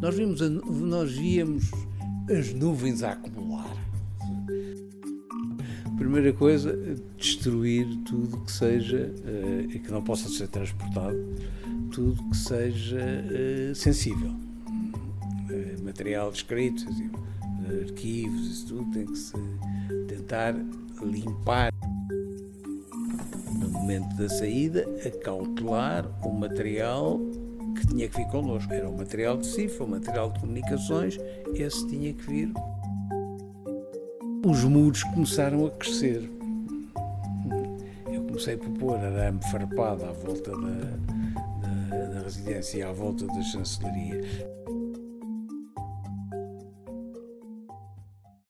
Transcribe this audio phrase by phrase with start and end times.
[0.00, 1.70] Nós, vimos a, nós víamos
[2.30, 3.76] as nuvens a acumular.
[5.98, 6.74] Primeira coisa,
[7.18, 11.18] destruir tudo que seja uh, e que não possa ser transportado,
[11.92, 14.30] tudo que seja uh, sensível.
[14.30, 16.86] Uh, material escrito,
[17.82, 19.34] arquivos, isso tudo tem que se
[20.08, 20.54] tentar
[21.02, 21.70] limpar
[23.58, 27.20] no momento da saída, acautelar o material
[27.90, 28.72] tinha que vir connosco.
[28.72, 31.18] Era o material de cifra, o material de comunicações,
[31.54, 32.52] esse tinha que vir.
[34.46, 36.30] Os muros começaram a crescer.
[38.10, 43.26] Eu comecei por pôr arame farpado à volta da, da, da residência e à volta
[43.26, 44.22] da chancelaria.